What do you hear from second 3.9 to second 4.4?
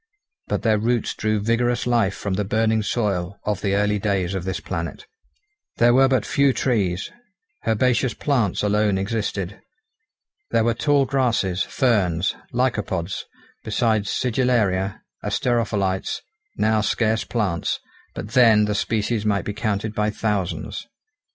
days